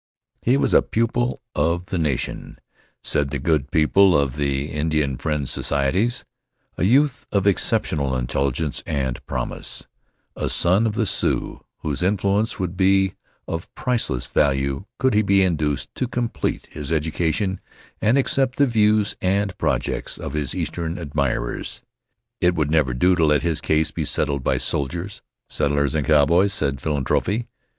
He 0.41 0.57
was 0.57 0.73
a 0.73 0.81
pupil 0.81 1.43
of 1.53 1.91
the 1.91 1.99
nation, 1.99 2.57
said 3.03 3.29
the 3.29 3.37
good 3.37 3.69
people 3.69 4.17
of 4.17 4.35
the 4.35 4.71
Indian 4.71 5.15
Friends 5.15 5.51
Societies 5.51 6.25
a 6.75 6.85
youth 6.85 7.27
of 7.31 7.45
exceptional 7.45 8.15
intelligence 8.17 8.81
and 8.87 9.23
promise, 9.27 9.85
a 10.35 10.49
son 10.49 10.87
of 10.87 10.95
the 10.95 11.05
Sioux 11.05 11.63
whose 11.81 12.01
influence 12.01 12.57
would 12.57 12.75
be 12.75 13.13
of 13.47 13.71
priceless 13.75 14.25
value 14.25 14.85
could 14.97 15.13
he 15.13 15.21
be 15.21 15.43
induced 15.43 15.93
to 15.93 16.07
complete 16.07 16.67
his 16.71 16.91
education 16.91 17.59
and 18.01 18.17
accept 18.17 18.57
the 18.57 18.65
views 18.65 19.15
and 19.21 19.55
projects 19.59 20.17
of 20.17 20.33
his 20.33 20.55
eastern 20.55 20.97
admirers. 20.97 21.83
It 22.39 22.55
would 22.55 22.71
never 22.71 22.95
do 22.95 23.13
to 23.15 23.23
let 23.25 23.43
his 23.43 23.61
case 23.61 23.91
be 23.91 24.05
settled 24.05 24.43
by 24.43 24.57
soldiers, 24.57 25.21
settlers 25.47 25.93
and 25.93 26.07
cowboys, 26.07 26.53
said 26.53 26.81
philanthropy. 26.81 27.45